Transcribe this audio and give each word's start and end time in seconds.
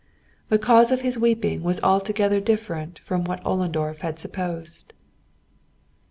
The 0.47 0.57
cause 0.57 0.91
of 0.91 1.01
his 1.01 1.19
weeping 1.19 1.61
was 1.61 1.79
altogether 1.81 2.39
different 2.39 2.97
from 2.97 3.23
what 3.23 3.39
Ollendorf 3.45 3.99
had 4.01 4.17
supposed. 4.17 4.93